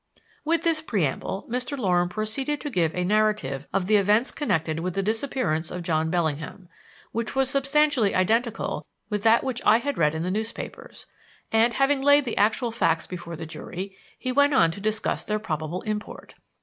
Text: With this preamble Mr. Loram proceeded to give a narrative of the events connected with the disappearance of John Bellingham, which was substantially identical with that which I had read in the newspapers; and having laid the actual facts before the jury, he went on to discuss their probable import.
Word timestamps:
With 0.43 0.63
this 0.63 0.81
preamble 0.81 1.45
Mr. 1.47 1.77
Loram 1.77 2.09
proceeded 2.09 2.59
to 2.61 2.71
give 2.71 2.95
a 2.95 3.03
narrative 3.03 3.67
of 3.71 3.85
the 3.85 3.97
events 3.97 4.31
connected 4.31 4.79
with 4.79 4.95
the 4.95 5.03
disappearance 5.03 5.69
of 5.69 5.83
John 5.83 6.09
Bellingham, 6.09 6.67
which 7.11 7.35
was 7.35 7.51
substantially 7.51 8.15
identical 8.15 8.83
with 9.11 9.21
that 9.21 9.43
which 9.43 9.61
I 9.63 9.77
had 9.77 9.99
read 9.99 10.15
in 10.15 10.23
the 10.23 10.31
newspapers; 10.31 11.05
and 11.51 11.75
having 11.75 12.01
laid 12.01 12.25
the 12.25 12.37
actual 12.37 12.71
facts 12.71 13.05
before 13.05 13.35
the 13.35 13.45
jury, 13.45 13.95
he 14.17 14.31
went 14.31 14.55
on 14.55 14.71
to 14.71 14.81
discuss 14.81 15.23
their 15.23 15.37
probable 15.37 15.83
import. 15.83 16.33